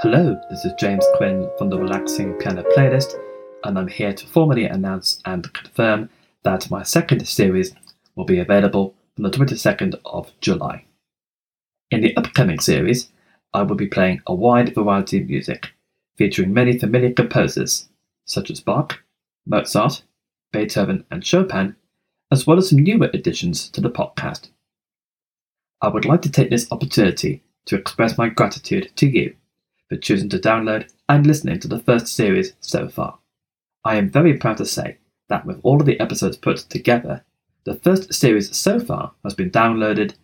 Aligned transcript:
Hello, 0.00 0.38
this 0.50 0.66
is 0.66 0.74
James 0.78 1.06
Quinn 1.14 1.48
from 1.56 1.70
the 1.70 1.78
Relaxing 1.78 2.34
Piano 2.34 2.62
Playlist, 2.76 3.18
and 3.64 3.78
I'm 3.78 3.88
here 3.88 4.12
to 4.12 4.26
formally 4.26 4.66
announce 4.66 5.22
and 5.24 5.50
confirm 5.54 6.10
that 6.42 6.70
my 6.70 6.82
second 6.82 7.26
series 7.26 7.74
will 8.14 8.26
be 8.26 8.38
available 8.38 8.94
from 9.14 9.24
the 9.24 9.30
22nd 9.30 9.98
of 10.04 10.30
July. 10.42 10.84
In 11.90 12.02
the 12.02 12.14
upcoming 12.14 12.60
series, 12.60 13.08
I 13.54 13.62
will 13.62 13.74
be 13.74 13.86
playing 13.86 14.20
a 14.26 14.34
wide 14.34 14.74
variety 14.74 15.22
of 15.22 15.30
music, 15.30 15.68
featuring 16.18 16.52
many 16.52 16.78
familiar 16.78 17.14
composers 17.14 17.88
such 18.26 18.50
as 18.50 18.60
Bach, 18.60 19.02
Mozart, 19.46 20.02
Beethoven, 20.52 21.06
and 21.10 21.24
Chopin, 21.24 21.74
as 22.30 22.46
well 22.46 22.58
as 22.58 22.68
some 22.68 22.80
newer 22.80 23.08
additions 23.14 23.70
to 23.70 23.80
the 23.80 23.90
podcast. 23.90 24.50
I 25.80 25.88
would 25.88 26.04
like 26.04 26.20
to 26.20 26.30
take 26.30 26.50
this 26.50 26.70
opportunity 26.70 27.42
to 27.64 27.76
express 27.76 28.18
my 28.18 28.28
gratitude 28.28 28.94
to 28.96 29.06
you 29.06 29.34
for 29.88 29.96
choosing 29.96 30.28
to 30.30 30.38
download 30.38 30.90
and 31.08 31.26
listening 31.26 31.60
to 31.60 31.68
the 31.68 31.78
first 31.78 32.08
series 32.08 32.54
so 32.60 32.88
far. 32.88 33.18
I 33.84 33.96
am 33.96 34.10
very 34.10 34.36
proud 34.36 34.56
to 34.58 34.66
say 34.66 34.98
that 35.28 35.46
with 35.46 35.60
all 35.62 35.80
of 35.80 35.86
the 35.86 36.00
episodes 36.00 36.36
put 36.36 36.58
together, 36.58 37.24
the 37.64 37.76
first 37.76 38.12
series 38.12 38.56
so 38.56 38.80
far 38.80 39.12
has 39.24 39.34
been 39.34 39.50
downloaded 39.50 40.14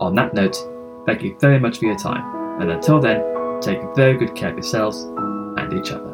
On 0.00 0.14
that 0.14 0.34
note, 0.34 0.56
thank 1.06 1.22
you 1.22 1.36
very 1.40 1.58
much 1.58 1.78
for 1.78 1.86
your 1.86 1.98
time, 1.98 2.60
and 2.60 2.70
until 2.70 3.00
then, 3.00 3.22
take 3.60 3.78
very 3.94 4.16
good 4.16 4.34
care 4.34 4.50
of 4.50 4.56
yourselves 4.56 5.02
and 5.56 5.72
each 5.72 5.90
other. 5.92 6.12